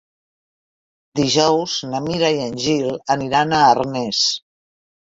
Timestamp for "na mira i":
1.91-2.43